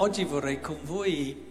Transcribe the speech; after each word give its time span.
Oggi 0.00 0.22
vorrei 0.22 0.60
con 0.60 0.78
voi 0.82 1.44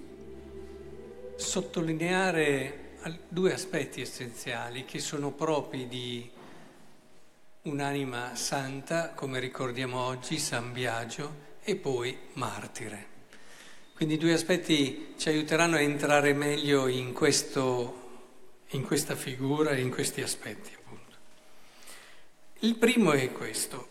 sottolineare 1.35 2.95
due 3.27 3.51
aspetti 3.51 3.99
essenziali 3.99 4.85
che 4.85 4.99
sono 4.99 5.31
propri 5.31 5.89
di 5.89 6.31
un'anima 7.63 8.35
santa, 8.35 9.09
come 9.09 9.41
ricordiamo 9.41 9.99
oggi, 9.99 10.39
San 10.39 10.71
Biagio, 10.71 11.55
e 11.61 11.75
poi 11.75 12.17
martire. 12.35 13.05
Quindi 13.93 14.15
due 14.15 14.31
aspetti 14.31 15.15
ci 15.17 15.27
aiuteranno 15.27 15.75
a 15.75 15.81
entrare 15.81 16.31
meglio 16.31 16.87
in, 16.87 17.11
questo, 17.11 18.29
in 18.69 18.83
questa 18.83 19.17
figura 19.17 19.75
in 19.75 19.89
questi 19.89 20.21
aspetti. 20.21 20.71
Appunto. 20.73 21.15
Il 22.59 22.75
primo 22.75 23.11
è 23.11 23.29
questo. 23.33 23.87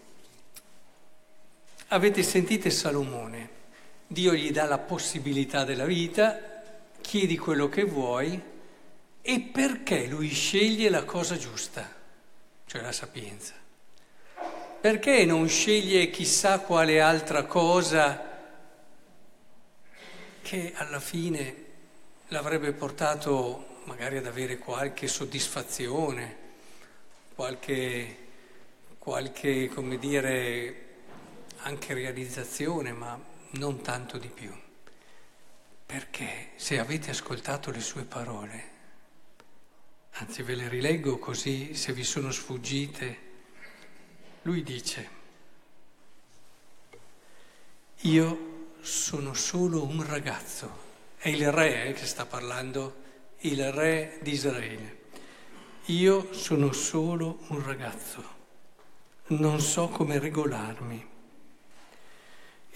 Avete 1.88 2.23
sentito 2.23 2.71
Salomone, 2.71 3.57
Dio 4.06 4.34
gli 4.34 4.52
dà 4.52 4.66
la 4.66 4.78
possibilità 4.78 5.65
della 5.65 5.84
vita, 5.84 6.62
chiedi 7.01 7.37
quello 7.37 7.69
che 7.69 7.84
vuoi 7.84 8.41
e 9.20 9.41
perché 9.41 10.06
lui 10.06 10.29
sceglie 10.29 10.88
la 10.88 11.05
cosa 11.05 11.37
giusta, 11.37 11.92
cioè 12.66 12.82
la 12.82 12.92
sapienza. 12.92 13.55
Perché 14.80 15.24
non 15.24 15.48
sceglie 15.48 16.10
chissà 16.10 16.60
quale 16.60 17.01
altra 17.01 17.45
cosa 17.45 18.23
che 20.43 20.73
alla 20.77 21.01
fine 21.01 21.65
l'avrebbe 22.29 22.73
portato 22.73 23.80
magari 23.87 24.18
ad 24.18 24.26
avere 24.26 24.59
qualche 24.59 25.09
soddisfazione, 25.09 26.37
qualche, 27.35 28.16
qualche 28.98 29.68
come 29.68 29.98
dire, 29.98 30.85
anche 31.63 31.95
realizzazione, 31.95 32.93
ma 32.93 33.35
non 33.51 33.83
tanto 33.83 34.19
di 34.19 34.29
più. 34.29 34.52
Perché 35.87 36.51
se 36.57 36.79
avete 36.79 37.11
ascoltato 37.11 37.71
le 37.71 37.80
sue 37.80 38.03
parole, 38.03 38.71
anzi 40.13 40.43
ve 40.43 40.55
le 40.55 40.69
rileggo 40.69 41.19
così 41.19 41.75
se 41.75 41.93
vi 41.93 42.05
sono 42.05 42.30
sfuggite, 42.30 43.25
lui 44.43 44.63
dice, 44.63 45.11
io 48.01 48.75
sono 48.80 49.35
solo 49.35 49.85
un 49.85 50.07
ragazzo, 50.07 50.85
è 51.16 51.29
il 51.29 51.51
re 51.51 51.87
eh, 51.87 51.93
che 51.93 52.07
sta 52.07 52.27
parlando, 52.27 53.03
il 53.38 53.73
re 53.73 54.19
di 54.23 54.33
Israele. 54.33 55.05
Io 55.87 56.33
sono 56.33 56.73
solo 56.73 57.38
un 57.49 57.65
ragazzo, 57.65 58.23
non 59.29 59.60
so 59.60 59.88
come 59.88 60.19
regolarmi. 60.19 61.15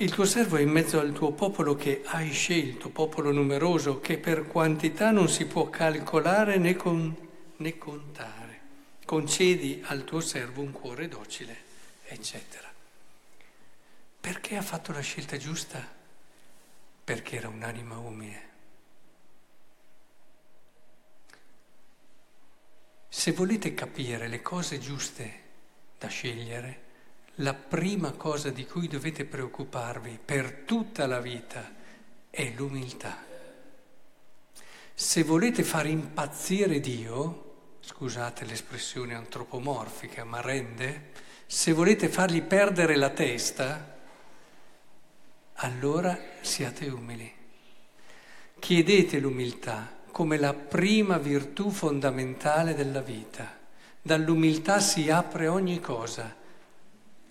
Il 0.00 0.10
tuo 0.12 0.24
servo 0.24 0.56
è 0.56 0.62
in 0.62 0.70
mezzo 0.70 0.98
al 0.98 1.12
tuo 1.12 1.32
popolo 1.32 1.74
che 1.74 2.00
hai 2.06 2.30
scelto, 2.30 2.88
popolo 2.88 3.32
numeroso, 3.32 4.00
che 4.00 4.16
per 4.16 4.46
quantità 4.46 5.10
non 5.10 5.28
si 5.28 5.44
può 5.44 5.68
calcolare 5.68 6.56
né, 6.56 6.74
con, 6.74 7.14
né 7.56 7.76
contare. 7.76 8.60
Concedi 9.04 9.82
al 9.88 10.04
tuo 10.04 10.20
servo 10.20 10.62
un 10.62 10.72
cuore 10.72 11.06
docile, 11.06 11.54
eccetera. 12.04 12.72
Perché 14.20 14.56
ha 14.56 14.62
fatto 14.62 14.92
la 14.92 15.00
scelta 15.00 15.36
giusta? 15.36 15.86
Perché 17.04 17.36
era 17.36 17.48
un'anima 17.48 17.98
umile. 17.98 18.48
Se 23.06 23.32
volete 23.32 23.74
capire 23.74 24.28
le 24.28 24.40
cose 24.40 24.78
giuste 24.78 25.40
da 25.98 26.08
scegliere, 26.08 26.88
la 27.36 27.54
prima 27.54 28.12
cosa 28.12 28.50
di 28.50 28.66
cui 28.66 28.86
dovete 28.86 29.24
preoccuparvi 29.24 30.18
per 30.22 30.62
tutta 30.66 31.06
la 31.06 31.20
vita 31.20 31.74
è 32.28 32.52
l'umiltà. 32.56 33.24
Se 34.94 35.22
volete 35.22 35.62
far 35.62 35.86
impazzire 35.86 36.80
Dio, 36.80 37.78
scusate 37.80 38.44
l'espressione 38.44 39.14
antropomorfica, 39.14 40.24
ma 40.24 40.40
rende, 40.40 41.12
se 41.46 41.72
volete 41.72 42.08
fargli 42.08 42.42
perdere 42.42 42.96
la 42.96 43.10
testa, 43.10 43.98
allora 45.54 46.18
siate 46.42 46.88
umili. 46.88 47.32
Chiedete 48.58 49.18
l'umiltà 49.18 49.98
come 50.10 50.36
la 50.36 50.52
prima 50.52 51.16
virtù 51.16 51.70
fondamentale 51.70 52.74
della 52.74 53.00
vita. 53.00 53.58
Dall'umiltà 54.02 54.80
si 54.80 55.10
apre 55.10 55.48
ogni 55.48 55.80
cosa 55.80 56.36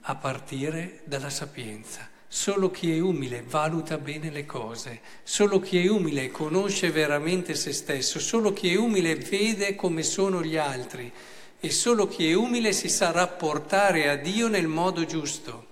a 0.09 0.15
partire 0.15 1.01
dalla 1.03 1.29
sapienza. 1.29 2.09
Solo 2.27 2.71
chi 2.71 2.95
è 2.95 2.99
umile 2.99 3.43
valuta 3.47 3.97
bene 3.97 4.31
le 4.31 4.43
cose, 4.43 5.01
solo 5.21 5.59
chi 5.59 5.83
è 5.83 5.87
umile 5.87 6.31
conosce 6.31 6.89
veramente 6.89 7.53
se 7.53 7.71
stesso, 7.71 8.19
solo 8.19 8.51
chi 8.51 8.73
è 8.73 8.75
umile 8.75 9.15
vede 9.15 9.75
come 9.75 10.01
sono 10.01 10.41
gli 10.43 10.57
altri 10.57 11.11
e 11.59 11.69
solo 11.69 12.07
chi 12.07 12.27
è 12.27 12.33
umile 12.33 12.71
si 12.73 12.89
sa 12.89 13.11
rapportare 13.11 14.09
a 14.09 14.15
Dio 14.15 14.47
nel 14.47 14.67
modo 14.67 15.05
giusto. 15.05 15.67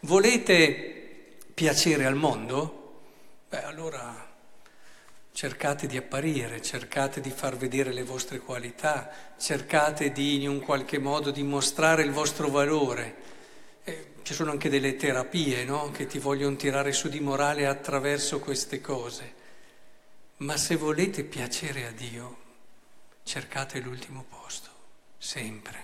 Volete 0.00 1.36
piacere 1.54 2.06
al 2.06 2.16
mondo? 2.16 3.02
Beh, 3.48 3.62
allora 3.62 4.34
cercate 5.30 5.86
di 5.86 5.96
apparire, 5.96 6.60
cercate 6.60 7.20
di 7.20 7.30
far 7.30 7.56
vedere 7.56 7.92
le 7.92 8.02
vostre 8.02 8.40
qualità, 8.40 9.10
cercate 9.38 10.10
di 10.10 10.42
in 10.42 10.48
un 10.48 10.60
qualche 10.60 10.98
modo 10.98 11.30
dimostrare 11.30 12.02
il 12.02 12.10
vostro 12.10 12.48
valore. 12.48 13.34
Ci 14.26 14.34
sono 14.34 14.50
anche 14.50 14.68
delle 14.68 14.96
terapie 14.96 15.62
no? 15.62 15.92
che 15.92 16.06
ti 16.06 16.18
vogliono 16.18 16.56
tirare 16.56 16.90
su 16.90 17.08
di 17.08 17.20
morale 17.20 17.64
attraverso 17.64 18.40
queste 18.40 18.80
cose. 18.80 19.32
Ma 20.38 20.56
se 20.56 20.74
volete 20.74 21.22
piacere 21.22 21.86
a 21.86 21.92
Dio, 21.92 22.36
cercate 23.22 23.78
l'ultimo 23.78 24.24
posto, 24.28 24.68
sempre. 25.16 25.78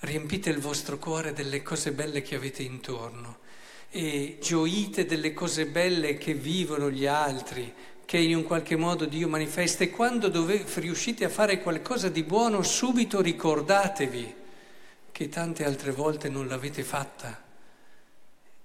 Riempite 0.00 0.50
il 0.50 0.58
vostro 0.58 0.98
cuore 0.98 1.32
delle 1.32 1.62
cose 1.62 1.92
belle 1.92 2.20
che 2.20 2.34
avete 2.34 2.62
intorno 2.62 3.38
e 3.88 4.36
gioite 4.38 5.06
delle 5.06 5.32
cose 5.32 5.64
belle 5.64 6.18
che 6.18 6.34
vivono 6.34 6.90
gli 6.90 7.06
altri, 7.06 7.72
che 8.04 8.18
in 8.18 8.36
un 8.36 8.42
qualche 8.42 8.76
modo 8.76 9.06
Dio 9.06 9.26
manifesta 9.26 9.84
e 9.84 9.90
quando 9.90 10.28
dove, 10.28 10.66
riuscite 10.74 11.24
a 11.24 11.30
fare 11.30 11.62
qualcosa 11.62 12.10
di 12.10 12.24
buono 12.24 12.62
subito 12.62 13.22
ricordatevi 13.22 14.34
che 15.18 15.28
tante 15.28 15.64
altre 15.64 15.90
volte 15.90 16.28
non 16.28 16.46
l'avete 16.46 16.84
fatta. 16.84 17.42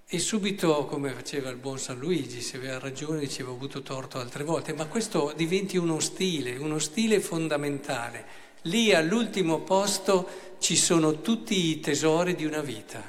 E 0.05 0.19
subito, 0.19 0.85
come 0.85 1.09
faceva 1.09 1.49
il 1.49 1.55
buon 1.55 1.79
San 1.79 1.97
Luigi, 1.97 2.41
se 2.41 2.57
aveva 2.57 2.77
ragione 2.77 3.21
diceva 3.21 3.49
ho 3.49 3.55
avuto 3.55 3.81
torto 3.81 4.19
altre 4.19 4.43
volte, 4.43 4.71
ma 4.73 4.85
questo 4.85 5.33
diventi 5.35 5.77
uno 5.77 5.99
stile, 5.99 6.55
uno 6.57 6.77
stile 6.77 7.21
fondamentale. 7.21 8.25
Lì 8.65 8.93
all'ultimo 8.93 9.61
posto 9.61 10.29
ci 10.59 10.77
sono 10.77 11.21
tutti 11.21 11.55
i 11.55 11.79
tesori 11.79 12.35
di 12.35 12.45
una 12.45 12.61
vita, 12.61 13.01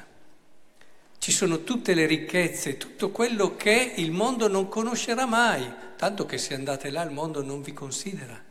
ci 1.19 1.31
sono 1.31 1.63
tutte 1.63 1.93
le 1.93 2.07
ricchezze, 2.07 2.77
tutto 2.77 3.11
quello 3.11 3.55
che 3.55 3.93
il 3.97 4.09
mondo 4.09 4.47
non 4.47 4.69
conoscerà 4.69 5.27
mai, 5.27 5.71
tanto 5.97 6.25
che 6.25 6.39
se 6.39 6.55
andate 6.55 6.89
là 6.89 7.03
il 7.03 7.11
mondo 7.11 7.43
non 7.43 7.61
vi 7.61 7.73
considera. 7.73 8.43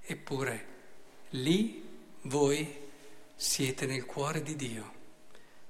Eppure 0.00 0.66
lì 1.30 1.82
voi 2.20 2.82
siete 3.36 3.86
nel 3.86 4.04
cuore 4.04 4.42
di 4.42 4.56
Dio. 4.56 4.92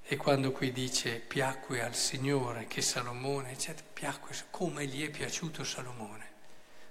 E 0.07 0.17
quando 0.17 0.53
qui 0.53 0.71
dice 0.71 1.19
piacque 1.19 1.83
al 1.83 1.95
Signore 1.95 2.67
che 2.67 2.83
Salomone, 2.83 3.53
eccetera, 3.53 3.87
piacque 3.91 4.35
come 4.51 4.87
gli 4.87 5.07
è 5.07 5.11
piaciuto 5.11 5.65
Salomone, 5.65 6.33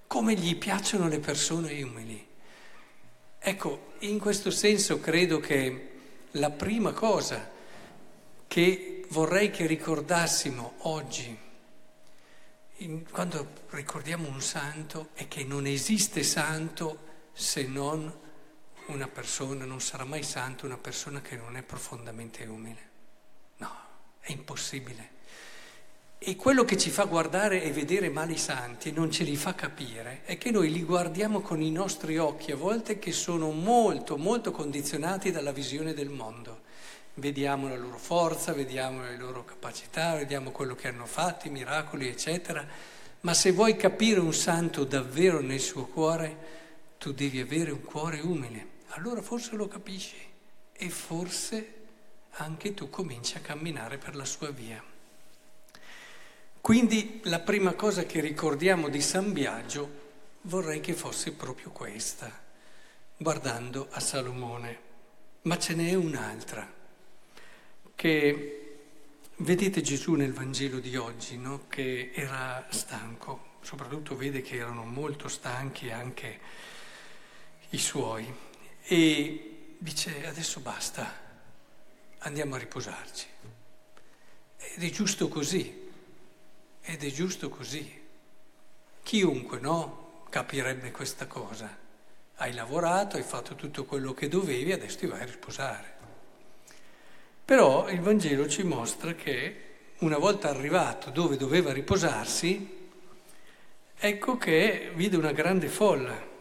come 0.08 0.34
gli 0.34 0.56
piacciono 0.58 1.08
le 1.08 1.20
persone 1.20 1.82
umili. 1.84 2.28
Ecco, 3.38 3.94
in 4.00 4.20
questo 4.20 4.50
senso 4.50 5.00
credo 5.00 5.40
che 5.40 5.92
la 6.32 6.50
prima 6.50 6.92
cosa 6.92 7.52
che 8.48 9.06
vorrei 9.10 9.52
che 9.52 9.68
ricordassimo 9.68 10.74
oggi, 10.80 11.38
in, 12.78 13.10
quando 13.12 13.48
ricordiamo 13.70 14.28
un 14.28 14.42
santo, 14.42 15.10
è 15.14 15.28
che 15.28 15.44
non 15.44 15.68
esiste 15.68 16.24
santo 16.24 17.12
se 17.34 17.68
non 17.68 18.22
una 18.88 19.08
persona, 19.08 19.66
non 19.66 19.80
sarà 19.80 20.04
mai 20.04 20.24
santo 20.24 20.66
una 20.66 20.78
persona 20.78 21.22
che 21.22 21.36
non 21.36 21.56
è 21.56 21.62
profondamente 21.62 22.44
umile. 22.46 22.90
No, 23.58 23.72
è 24.20 24.32
impossibile. 24.32 25.12
E 26.18 26.36
quello 26.38 26.64
che 26.64 26.78
ci 26.78 26.90
fa 26.90 27.04
guardare 27.04 27.64
e 27.64 27.72
vedere 27.72 28.10
male 28.10 28.34
i 28.34 28.38
santi 28.38 28.94
non 28.94 29.12
ce 29.12 29.24
li 29.24 29.36
fa 29.36 29.56
capire 29.56 30.22
è 30.24 30.38
che 30.38 30.52
noi 30.52 30.72
li 30.72 30.84
guardiamo 30.84 31.42
con 31.42 31.62
i 31.62 31.70
nostri 31.70 32.18
occhi 32.18 32.52
a 32.52 32.56
volte 32.56 32.98
che 32.98 33.12
sono 33.12 33.52
molto, 33.52 34.18
molto 34.18 34.52
condizionati 34.52 35.32
dalla 35.32 35.52
visione 35.52 35.94
del 35.94 36.10
mondo. 36.10 36.62
Vediamo 37.16 37.68
la 37.68 37.76
loro 37.76 37.98
forza, 37.98 38.54
vediamo 38.54 39.02
le 39.02 39.18
loro 39.18 39.44
capacità, 39.44 40.16
vediamo 40.16 40.52
quello 40.52 40.76
che 40.76 40.88
hanno 40.88 41.06
fatto, 41.06 41.48
i 41.48 41.52
miracoli, 41.52 42.08
eccetera. 42.08 42.66
Ma 43.20 43.34
se 43.34 43.52
vuoi 43.52 43.76
capire 43.76 44.20
un 44.22 44.34
santo 44.34 44.86
davvero 44.86 45.42
nel 45.42 45.60
suo 45.60 45.86
cuore, 45.86 46.38
tu 46.98 47.12
devi 47.12 47.42
avere 47.42 47.72
un 47.72 47.82
cuore 47.82 48.22
umile 48.22 48.73
allora 48.96 49.22
forse 49.22 49.56
lo 49.56 49.68
capisci 49.68 50.16
e 50.72 50.90
forse 50.90 51.82
anche 52.38 52.74
tu 52.74 52.90
cominci 52.90 53.38
a 53.38 53.42
camminare 53.42 53.98
per 53.98 54.16
la 54.16 54.26
sua 54.26 54.50
via. 54.50 54.84
quindi 56.62 57.22
la 57.26 57.40
prima 57.40 57.74
cosa 57.74 58.06
che 58.06 58.22
ricordiamo 58.22 58.90
di 58.90 59.02
San 59.02 59.34
Biagio 59.34 60.02
vorrei 60.44 60.80
che 60.80 60.94
fosse 60.94 61.32
proprio 61.34 61.72
questa, 61.72 62.32
guardando 63.18 63.88
a 63.92 64.00
Salomone. 64.00 64.92
Ma 65.44 65.58
ce 65.58 65.74
n'è 65.76 65.94
un'altra, 65.94 66.72
che 67.96 68.78
vedete 69.38 69.82
Gesù 69.82 70.14
nel 70.14 70.34
Vangelo 70.34 70.80
di 70.80 70.96
oggi, 70.96 71.38
no? 71.38 71.66
che 71.68 72.12
era 72.14 72.66
stanco, 72.70 73.58
soprattutto 73.62 74.16
vede 74.16 74.42
che 74.42 74.56
erano 74.56 74.86
molto 74.86 75.28
stanchi 75.28 75.92
anche 75.92 76.40
i 77.72 77.78
suoi, 77.78 78.26
e 78.86 79.76
dice 79.78 80.26
adesso 80.28 80.60
basta, 80.60 81.22
andiamo 82.20 82.56
a 82.56 82.58
riposarci. 82.58 83.28
Ed 84.58 84.84
è 84.84 84.90
giusto 84.90 85.28
così, 85.28 85.90
ed 86.82 87.04
è 87.04 87.12
giusto 87.12 87.50
così. 87.50 88.02
Chiunque, 89.04 89.60
no, 89.60 90.26
capirebbe 90.30 90.92
questa 90.92 91.28
cosa. 91.28 91.78
Hai 92.36 92.54
lavorato, 92.54 93.18
hai 93.18 93.24
fatto 93.24 93.56
tutto 93.56 93.86
quello 93.86 94.14
che 94.14 94.28
dovevi, 94.28 94.72
adesso 94.72 94.98
ti 94.98 95.06
vai 95.06 95.22
a 95.22 95.26
riposare. 95.26 95.92
Però 97.46 97.90
il 97.90 98.00
Vangelo 98.00 98.48
ci 98.48 98.64
mostra 98.64 99.14
che 99.14 99.72
una 100.00 100.18
volta 100.18 100.50
arrivato 100.50 101.10
dove 101.10 101.38
doveva 101.38 101.72
riposarsi, 101.72 102.90
ecco 103.96 104.38
che 104.38 104.92
vide 104.96 105.18
una 105.18 105.32
grande 105.32 105.68
folla, 105.68 106.32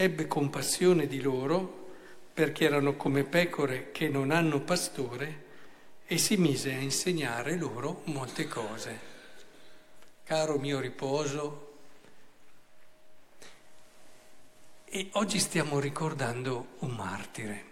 ebbe 0.00 0.28
compassione 0.28 1.08
di 1.08 1.20
loro 1.20 1.86
perché 2.32 2.64
erano 2.64 2.94
come 2.94 3.24
pecore 3.24 3.90
che 3.90 4.08
non 4.08 4.30
hanno 4.30 4.60
pastore 4.60 5.46
e 6.06 6.18
si 6.18 6.36
mise 6.36 6.72
a 6.72 6.78
insegnare 6.78 7.56
loro 7.56 8.02
molte 8.04 8.46
cose. 8.46 8.98
Caro 10.22 10.56
mio 10.58 10.78
riposo, 10.78 11.68
E 14.90 15.10
oggi 15.12 15.38
stiamo 15.38 15.80
ricordando 15.80 16.68
un 16.78 16.92
martire 16.92 17.64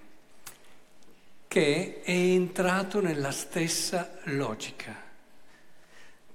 che 1.49 2.02
è 2.02 2.11
entrato 2.11 3.00
nella 3.00 3.31
stessa 3.31 4.19
logica. 4.25 4.94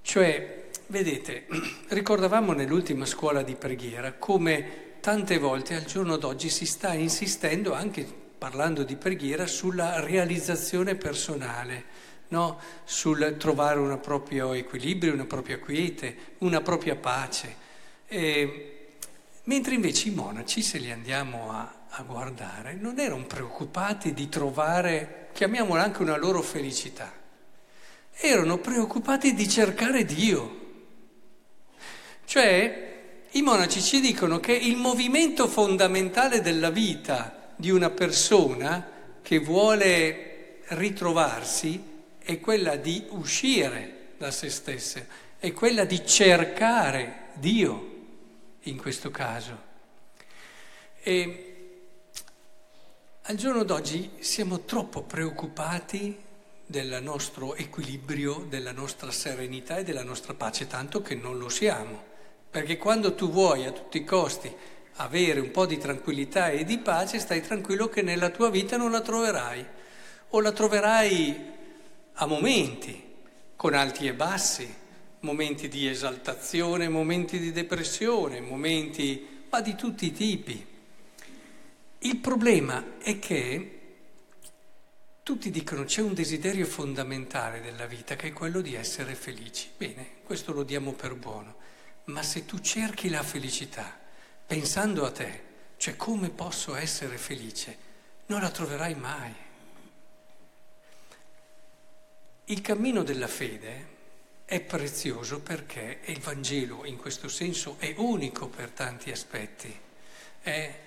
Cioè, 0.02 0.70
vedete, 0.88 1.46
ricordavamo 1.86 2.52
nell'ultima 2.52 3.04
scuola 3.04 3.44
di 3.44 3.54
preghiera 3.54 4.14
come 4.14 4.91
tante 5.02 5.36
volte 5.36 5.74
al 5.74 5.84
giorno 5.84 6.16
d'oggi 6.16 6.48
si 6.48 6.64
sta 6.64 6.94
insistendo 6.94 7.74
anche 7.74 8.06
parlando 8.38 8.84
di 8.84 8.96
preghiera 8.96 9.46
sulla 9.46 10.00
realizzazione 10.00 10.94
personale, 10.94 11.84
no? 12.28 12.58
sul 12.84 13.36
trovare 13.38 13.80
un 13.80 14.00
proprio 14.00 14.54
equilibrio, 14.54 15.12
una 15.12 15.26
propria 15.26 15.58
quiete, 15.58 16.16
una 16.38 16.62
propria 16.62 16.96
pace. 16.96 17.56
E 18.06 18.72
Mentre 19.44 19.74
invece 19.74 20.06
i 20.08 20.12
monaci, 20.12 20.62
se 20.62 20.78
li 20.78 20.92
andiamo 20.92 21.50
a, 21.50 21.86
a 21.88 22.02
guardare, 22.04 22.74
non 22.74 23.00
erano 23.00 23.24
preoccupati 23.24 24.14
di 24.14 24.28
trovare, 24.28 25.30
chiamiamola 25.32 25.82
anche 25.82 26.02
una 26.02 26.16
loro 26.16 26.42
felicità, 26.42 27.12
erano 28.12 28.58
preoccupati 28.58 29.34
di 29.34 29.48
cercare 29.48 30.04
Dio. 30.04 30.60
Cioè, 32.24 32.91
i 33.32 33.42
monaci 33.42 33.80
ci 33.80 34.00
dicono 34.00 34.40
che 34.40 34.52
il 34.52 34.76
movimento 34.76 35.48
fondamentale 35.48 36.42
della 36.42 36.70
vita 36.70 37.52
di 37.56 37.70
una 37.70 37.88
persona 37.88 38.86
che 39.22 39.38
vuole 39.38 40.60
ritrovarsi 40.68 41.82
è 42.18 42.38
quella 42.40 42.76
di 42.76 43.06
uscire 43.08 44.14
da 44.18 44.30
se 44.30 44.50
stessa, 44.50 45.04
è 45.38 45.52
quella 45.52 45.84
di 45.84 46.06
cercare 46.06 47.30
Dio 47.34 47.90
in 48.60 48.76
questo 48.76 49.10
caso. 49.10 49.70
E 51.02 51.46
al 53.22 53.36
giorno 53.36 53.64
d'oggi 53.64 54.10
siamo 54.18 54.60
troppo 54.60 55.02
preoccupati 55.02 56.16
del 56.66 56.98
nostro 57.02 57.54
equilibrio, 57.54 58.46
della 58.48 58.72
nostra 58.72 59.10
serenità 59.10 59.78
e 59.78 59.84
della 59.84 60.04
nostra 60.04 60.34
pace, 60.34 60.66
tanto 60.66 61.00
che 61.00 61.14
non 61.14 61.38
lo 61.38 61.48
siamo. 61.48 62.11
Perché 62.52 62.76
quando 62.76 63.14
tu 63.14 63.30
vuoi 63.30 63.64
a 63.64 63.70
tutti 63.72 63.96
i 63.96 64.04
costi 64.04 64.54
avere 64.96 65.40
un 65.40 65.50
po' 65.50 65.64
di 65.64 65.78
tranquillità 65.78 66.50
e 66.50 66.64
di 66.64 66.76
pace, 66.76 67.18
stai 67.18 67.40
tranquillo 67.40 67.88
che 67.88 68.02
nella 68.02 68.28
tua 68.28 68.50
vita 68.50 68.76
non 68.76 68.90
la 68.90 69.00
troverai. 69.00 69.66
O 70.28 70.40
la 70.40 70.52
troverai 70.52 71.50
a 72.12 72.26
momenti, 72.26 73.02
con 73.56 73.72
alti 73.72 74.06
e 74.06 74.12
bassi, 74.12 74.70
momenti 75.20 75.68
di 75.68 75.88
esaltazione, 75.88 76.90
momenti 76.90 77.38
di 77.38 77.52
depressione, 77.52 78.42
momenti, 78.42 79.46
ma 79.48 79.62
di 79.62 79.74
tutti 79.74 80.04
i 80.04 80.12
tipi. 80.12 80.66
Il 82.00 82.16
problema 82.18 82.98
è 82.98 83.18
che 83.18 83.78
tutti 85.22 85.50
dicono 85.50 85.84
c'è 85.84 86.02
un 86.02 86.12
desiderio 86.12 86.66
fondamentale 86.66 87.62
della 87.62 87.86
vita 87.86 88.14
che 88.14 88.28
è 88.28 88.32
quello 88.34 88.60
di 88.60 88.74
essere 88.74 89.14
felici. 89.14 89.70
Bene, 89.74 90.16
questo 90.22 90.52
lo 90.52 90.64
diamo 90.64 90.92
per 90.92 91.14
buono, 91.14 91.61
ma 92.04 92.22
se 92.22 92.44
tu 92.44 92.58
cerchi 92.58 93.08
la 93.08 93.22
felicità 93.22 94.00
pensando 94.46 95.06
a 95.06 95.10
te, 95.10 95.50
cioè 95.76 95.96
come 95.96 96.28
posso 96.28 96.74
essere 96.74 97.16
felice, 97.16 97.76
non 98.26 98.40
la 98.40 98.50
troverai 98.50 98.94
mai. 98.94 99.34
Il 102.46 102.60
cammino 102.60 103.02
della 103.02 103.28
fede 103.28 103.86
è 104.44 104.60
prezioso 104.60 105.40
perché 105.40 106.00
il 106.04 106.20
Vangelo 106.20 106.84
in 106.84 106.96
questo 106.98 107.28
senso 107.28 107.76
è 107.78 107.94
unico 107.96 108.48
per 108.48 108.68
tanti 108.70 109.10
aspetti. 109.10 109.74
È, 110.42 110.80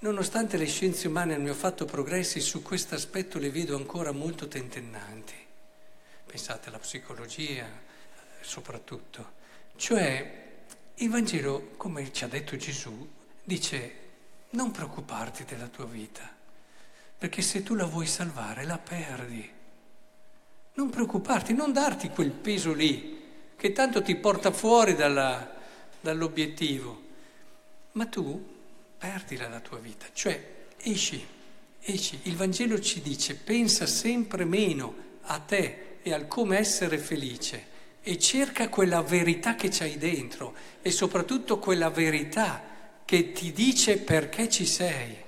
nonostante 0.00 0.56
le 0.56 0.66
scienze 0.66 1.08
umane 1.08 1.34
abbiano 1.34 1.54
fatto 1.54 1.86
progressi, 1.86 2.40
su 2.40 2.62
questo 2.62 2.94
aspetto 2.94 3.38
le 3.38 3.50
vedo 3.50 3.74
ancora 3.74 4.12
molto 4.12 4.46
tentennanti. 4.46 5.34
Pensate 6.24 6.68
alla 6.68 6.78
psicologia 6.78 7.66
soprattutto. 8.42 9.42
Cioè, 9.76 10.42
il 10.96 11.10
Vangelo, 11.10 11.72
come 11.76 12.12
ci 12.12 12.24
ha 12.24 12.28
detto 12.28 12.56
Gesù, 12.56 13.08
dice 13.42 14.02
non 14.50 14.70
preoccuparti 14.70 15.44
della 15.44 15.66
tua 15.66 15.84
vita, 15.84 16.32
perché 17.18 17.42
se 17.42 17.62
tu 17.62 17.74
la 17.74 17.84
vuoi 17.84 18.06
salvare 18.06 18.64
la 18.64 18.78
perdi. 18.78 19.50
Non 20.74 20.90
preoccuparti, 20.90 21.52
non 21.52 21.72
darti 21.72 22.08
quel 22.08 22.30
peso 22.30 22.72
lì, 22.72 23.22
che 23.56 23.72
tanto 23.72 24.00
ti 24.02 24.14
porta 24.16 24.52
fuori 24.52 24.94
dalla, 24.94 25.54
dall'obiettivo. 26.00 27.02
Ma 27.92 28.06
tu 28.06 28.52
perdila 28.96 29.48
la 29.48 29.60
tua 29.60 29.78
vita, 29.78 30.06
cioè 30.12 30.66
esci, 30.78 31.24
esci. 31.80 32.20
Il 32.24 32.36
Vangelo 32.36 32.80
ci 32.80 33.02
dice 33.02 33.34
pensa 33.34 33.86
sempre 33.86 34.44
meno 34.44 34.94
a 35.22 35.38
te 35.40 35.98
e 36.02 36.12
al 36.12 36.28
come 36.28 36.58
essere 36.58 36.98
felice 36.98 37.72
e 38.06 38.18
cerca 38.18 38.68
quella 38.68 39.02
verità 39.02 39.54
che 39.54 39.70
c'hai 39.70 39.96
dentro 39.96 40.52
e 40.82 40.90
soprattutto 40.90 41.58
quella 41.58 41.88
verità 41.88 42.62
che 43.06 43.32
ti 43.32 43.50
dice 43.52 43.96
perché 43.96 44.48
ci 44.50 44.66
sei. 44.66 45.22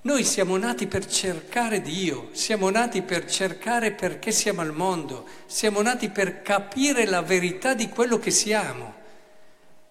Noi 0.00 0.24
siamo 0.24 0.56
nati 0.56 0.88
per 0.88 1.06
cercare 1.06 1.80
Dio, 1.80 2.30
siamo 2.32 2.70
nati 2.70 3.02
per 3.02 3.30
cercare 3.30 3.92
perché 3.92 4.32
siamo 4.32 4.62
al 4.62 4.72
mondo, 4.72 5.26
siamo 5.46 5.80
nati 5.80 6.08
per 6.08 6.42
capire 6.42 7.06
la 7.06 7.22
verità 7.22 7.74
di 7.74 7.88
quello 7.88 8.18
che 8.18 8.32
siamo. 8.32 8.94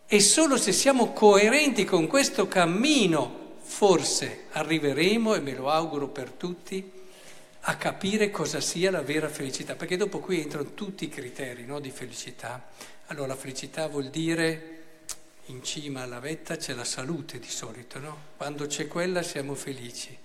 E 0.06 0.20
solo 0.20 0.58
se 0.58 0.74
siamo 0.74 1.14
coerenti 1.14 1.86
con 1.86 2.08
questo 2.08 2.48
cammino, 2.48 3.56
forse 3.60 4.46
arriveremo, 4.52 5.34
e 5.34 5.40
me 5.40 5.54
lo 5.54 5.70
auguro 5.70 6.08
per 6.08 6.32
tutti, 6.32 6.97
a 7.70 7.76
capire 7.76 8.32
cosa 8.32 8.62
sia 8.62 8.90
la 8.92 9.02
vera 9.02 9.28
felicità, 9.28 9.76
perché 9.76 9.98
dopo 9.98 10.20
qui 10.20 10.40
entrano 10.40 10.74
tutti 10.74 11.04
i 11.04 11.10
criteri 11.10 11.66
no, 11.66 11.82
di 11.82 11.92
felicità. 11.92 12.70
Allora 13.08 13.28
la 13.28 13.36
felicità 13.36 13.88
vuol 13.88 14.08
dire 14.10 14.76
in 15.48 15.62
cima 15.64 16.04
alla 16.04 16.20
vetta 16.20 16.56
c'è 16.56 16.74
la 16.74 16.86
salute 16.86 17.40
di 17.40 17.50
solito, 17.50 18.00
no? 18.00 18.18
Quando 18.38 18.68
c'è 18.68 18.88
quella 18.88 19.22
siamo 19.22 19.54
felici. 19.54 20.18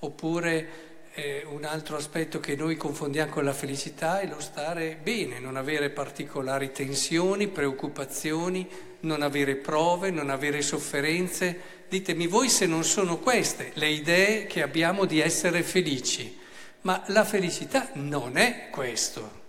Oppure 0.00 0.68
eh, 1.14 1.44
un 1.48 1.64
altro 1.64 1.96
aspetto 1.96 2.38
che 2.38 2.54
noi 2.54 2.76
confondiamo 2.76 3.32
con 3.32 3.44
la 3.44 3.52
felicità 3.52 4.20
è 4.20 4.28
lo 4.28 4.38
stare 4.38 4.96
bene, 5.02 5.40
non 5.40 5.56
avere 5.56 5.90
particolari 5.90 6.70
tensioni, 6.70 7.48
preoccupazioni, 7.48 8.68
non 9.00 9.22
avere 9.22 9.56
prove, 9.56 10.12
non 10.12 10.30
avere 10.30 10.62
sofferenze. 10.62 11.82
Ditemi 11.88 12.28
voi 12.28 12.48
se 12.48 12.66
non 12.66 12.84
sono 12.84 13.18
queste 13.18 13.72
le 13.74 13.88
idee 13.88 14.46
che 14.46 14.62
abbiamo 14.62 15.06
di 15.06 15.18
essere 15.18 15.64
felici. 15.64 16.42
Ma 16.84 17.02
la 17.06 17.24
felicità 17.24 17.90
non 17.94 18.36
è 18.36 18.68
questo. 18.70 19.42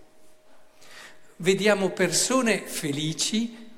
Vediamo 1.37 1.89
persone 1.89 2.59
felici 2.59 3.69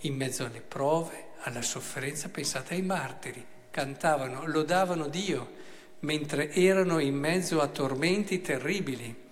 in 0.00 0.14
mezzo 0.14 0.44
alle 0.44 0.60
prove, 0.60 1.28
alla 1.40 1.62
sofferenza, 1.62 2.28
pensate 2.28 2.74
ai 2.74 2.82
martiri, 2.82 3.42
cantavano, 3.70 4.46
lodavano 4.46 5.08
Dio, 5.08 5.52
mentre 6.00 6.52
erano 6.52 6.98
in 6.98 7.16
mezzo 7.16 7.62
a 7.62 7.68
tormenti 7.68 8.42
terribili. 8.42 9.26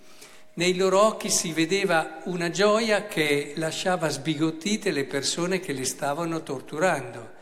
nei 0.55 0.75
loro 0.75 1.03
occhi 1.03 1.29
si 1.29 1.53
vedeva 1.53 2.21
una 2.25 2.49
gioia 2.49 3.07
che 3.07 3.53
lasciava 3.57 4.09
sbigottite 4.09 4.91
le 4.91 5.05
persone 5.05 5.61
che 5.61 5.73
li 5.73 5.85
stavano 5.85 6.43
torturando. 6.43 7.35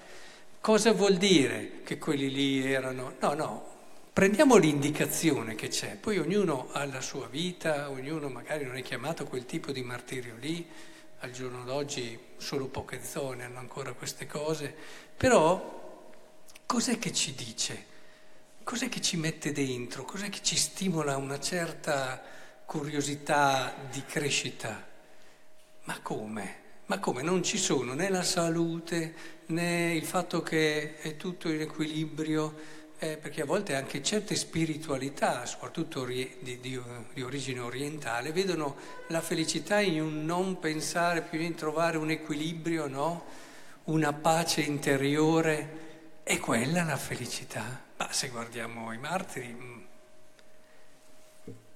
Cosa 0.60 0.92
vuol 0.92 1.14
dire 1.14 1.82
che 1.84 1.98
quelli 1.98 2.28
lì 2.28 2.72
erano? 2.72 3.14
No, 3.20 3.34
no, 3.34 3.73
prendiamo 4.14 4.54
l'indicazione 4.54 5.56
che 5.56 5.66
c'è, 5.66 5.96
poi 5.96 6.18
ognuno 6.18 6.68
ha 6.70 6.84
la 6.84 7.00
sua 7.00 7.26
vita, 7.26 7.90
ognuno 7.90 8.28
magari 8.28 8.64
non 8.64 8.76
è 8.76 8.82
chiamato 8.82 9.24
a 9.24 9.26
quel 9.26 9.44
tipo 9.44 9.72
di 9.72 9.82
martirio 9.82 10.36
lì, 10.38 10.64
al 11.18 11.32
giorno 11.32 11.64
d'oggi 11.64 12.16
solo 12.36 12.66
poche 12.66 13.02
zone 13.02 13.42
hanno 13.42 13.58
ancora 13.58 13.92
queste 13.92 14.28
cose, 14.28 14.72
però 15.16 16.12
cos'è 16.64 16.96
che 17.00 17.12
ci 17.12 17.34
dice? 17.34 17.86
Cos'è 18.62 18.88
che 18.88 19.00
ci 19.00 19.16
mette 19.16 19.50
dentro? 19.50 20.04
Cos'è 20.04 20.28
che 20.28 20.42
ci 20.42 20.54
stimola 20.54 21.16
una 21.16 21.40
certa 21.40 22.22
curiosità 22.66 23.74
di 23.90 24.04
crescita. 24.04 24.86
Ma 25.86 25.98
come? 26.00 26.62
Ma 26.86 27.00
come? 27.00 27.22
Non 27.22 27.42
ci 27.42 27.58
sono 27.58 27.94
né 27.94 28.08
la 28.10 28.22
salute 28.22 29.42
né 29.46 29.92
il 29.92 30.04
fatto 30.04 30.40
che 30.40 30.98
è 30.98 31.16
tutto 31.16 31.48
in 31.48 31.62
equilibrio, 31.62 32.82
eh, 32.98 33.16
perché 33.16 33.42
a 33.42 33.44
volte 33.44 33.74
anche 33.74 34.02
certe 34.02 34.34
spiritualità, 34.36 35.44
soprattutto 35.46 36.04
di, 36.04 36.36
di, 36.40 36.60
di, 36.60 37.22
origine 37.22 37.60
orientale, 37.60 38.32
vedono 38.32 38.76
la 39.08 39.20
felicità 39.20 39.80
in 39.80 40.00
un 40.00 40.24
non 40.24 40.58
pensare, 40.58 41.22
più 41.22 41.40
in 41.40 41.54
trovare 41.54 41.96
un 41.96 42.10
equilibrio, 42.10 42.86
no? 42.86 43.24
una 43.84 44.12
pace 44.12 44.60
interiore. 44.62 45.82
È 46.22 46.38
quella 46.38 46.84
la 46.84 46.96
felicità? 46.96 47.82
Ma 47.96 48.12
se 48.12 48.28
guardiamo 48.28 48.92
i 48.92 48.98
martiri, 48.98 49.48
mm, 49.48 49.80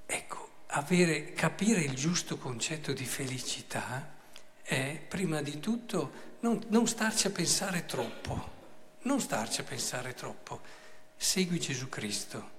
ecco, 0.07 0.49
avere, 0.69 1.33
capire 1.33 1.81
il 1.81 1.95
giusto 1.95 2.39
concetto 2.39 2.93
di 2.93 3.05
felicità 3.05 4.17
è 4.63 5.01
prima 5.09 5.41
di 5.43 5.61
tutto 5.61 6.27
non, 6.41 6.63
non 6.69 6.87
starci 6.87 7.27
a 7.27 7.31
pensare 7.31 7.87
troppo, 7.87 8.57
non 9.03 9.21
starci 9.21 9.61
a 9.61 9.65
pensare 9.65 10.15
troppo. 10.15 10.87
Segui 11.19 11.59
Gesù 11.59 11.91
Cristo. 11.91 12.57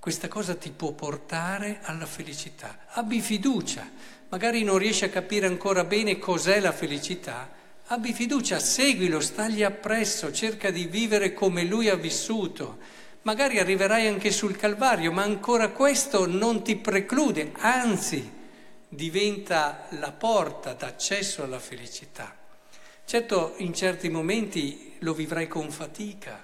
Questa 0.00 0.26
cosa 0.26 0.56
ti 0.56 0.70
può 0.70 0.90
portare 0.92 1.78
alla 1.82 2.06
felicità. 2.06 2.86
Abbi 2.88 3.20
fiducia. 3.20 3.88
Magari 4.30 4.64
non 4.64 4.78
riesci 4.78 5.04
a 5.04 5.10
capire 5.10 5.46
ancora 5.46 5.84
bene 5.84 6.18
cos'è 6.18 6.58
la 6.58 6.72
felicità. 6.72 7.48
Abbi 7.86 8.12
fiducia, 8.12 8.58
seguilo, 8.58 9.20
stagli 9.20 9.62
appresso, 9.62 10.32
cerca 10.32 10.70
di 10.70 10.86
vivere 10.86 11.32
come 11.32 11.62
lui 11.62 11.88
ha 11.88 11.94
vissuto 11.94 12.78
magari 13.28 13.58
arriverai 13.58 14.06
anche 14.06 14.30
sul 14.30 14.56
Calvario, 14.56 15.12
ma 15.12 15.22
ancora 15.22 15.68
questo 15.68 16.26
non 16.26 16.62
ti 16.62 16.76
preclude, 16.76 17.52
anzi 17.58 18.36
diventa 18.88 19.86
la 19.90 20.12
porta 20.12 20.72
d'accesso 20.72 21.42
alla 21.42 21.58
felicità. 21.58 22.34
Certo, 23.04 23.54
in 23.58 23.74
certi 23.74 24.08
momenti 24.08 24.94
lo 25.00 25.12
vivrai 25.12 25.46
con 25.46 25.70
fatica, 25.70 26.42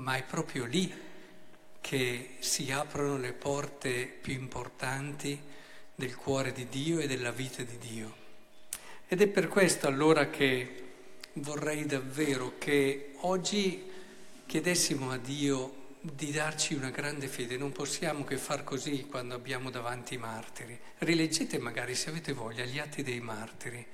ma 0.00 0.16
è 0.16 0.22
proprio 0.24 0.64
lì 0.64 0.92
che 1.80 2.36
si 2.38 2.70
aprono 2.70 3.18
le 3.18 3.32
porte 3.32 4.06
più 4.20 4.32
importanti 4.32 5.38
del 5.94 6.16
cuore 6.16 6.52
di 6.52 6.68
Dio 6.68 6.98
e 6.98 7.06
della 7.06 7.30
vita 7.30 7.62
di 7.62 7.78
Dio. 7.78 8.16
Ed 9.08 9.20
è 9.20 9.26
per 9.26 9.48
questo 9.48 9.86
allora 9.86 10.30
che 10.30 10.84
vorrei 11.34 11.84
davvero 11.86 12.54
che 12.58 13.14
oggi 13.20 13.90
chiedessimo 14.46 15.10
a 15.10 15.18
Dio 15.18 15.78
di 16.00 16.30
darci 16.30 16.74
una 16.74 16.90
grande 16.90 17.28
fede. 17.28 17.56
Non 17.56 17.72
possiamo 17.72 18.24
che 18.24 18.38
far 18.38 18.64
così 18.64 19.06
quando 19.06 19.34
abbiamo 19.34 19.70
davanti 19.70 20.14
i 20.14 20.18
martiri. 20.18 20.78
Rileggete 20.98 21.58
magari, 21.58 21.94
se 21.94 22.08
avete 22.10 22.32
voglia, 22.32 22.64
gli 22.64 22.78
atti 22.78 23.02
dei 23.02 23.20
martiri. 23.20 23.84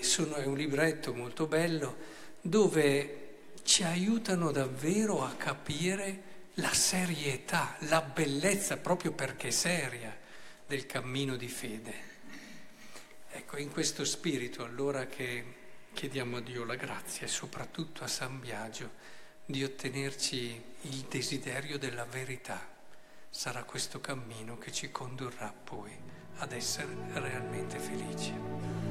Sono, 0.00 0.34
è 0.36 0.46
un 0.46 0.56
libretto 0.56 1.12
molto 1.12 1.46
bello 1.46 1.96
dove 2.40 3.29
ci 3.62 3.82
aiutano 3.82 4.50
davvero 4.50 5.24
a 5.24 5.34
capire 5.34 6.22
la 6.54 6.72
serietà, 6.72 7.76
la 7.80 8.02
bellezza, 8.02 8.76
proprio 8.76 9.12
perché 9.12 9.50
seria, 9.50 10.16
del 10.66 10.86
cammino 10.86 11.36
di 11.36 11.48
fede. 11.48 12.08
Ecco, 13.30 13.58
in 13.58 13.70
questo 13.70 14.04
spirito 14.04 14.64
allora 14.64 15.06
che 15.06 15.58
chiediamo 15.92 16.38
a 16.38 16.40
Dio 16.40 16.64
la 16.64 16.76
grazia 16.76 17.26
e 17.26 17.28
soprattutto 17.28 18.04
a 18.04 18.08
San 18.08 18.40
Biagio 18.40 18.90
di 19.44 19.64
ottenerci 19.64 20.62
il 20.82 21.06
desiderio 21.08 21.78
della 21.78 22.04
verità. 22.04 22.68
Sarà 23.28 23.64
questo 23.64 24.00
cammino 24.00 24.58
che 24.58 24.72
ci 24.72 24.90
condurrà 24.90 25.52
poi 25.52 25.92
ad 26.38 26.52
essere 26.52 26.94
realmente 27.14 27.78
felici. 27.78 28.89